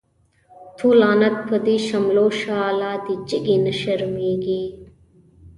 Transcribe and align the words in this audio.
تو 0.77 0.87
لعنت 0.99 1.35
په 1.47 1.55
دی 1.65 1.77
شملو 1.87 2.27
شه، 2.39 2.57
لا 2.79 2.91
دی 3.05 3.15
جګی 3.29 3.57
نه 3.65 3.73
شرميږی 3.81 4.63